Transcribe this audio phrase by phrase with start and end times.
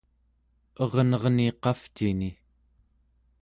[0.83, 2.31] ernerni qavcini